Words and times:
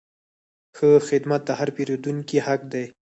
ښه 0.77 0.89
خدمت 1.09 1.41
د 1.45 1.49
هر 1.59 1.69
پیرودونکي 1.75 2.37
حق 2.45 2.61
دی. 2.73 2.85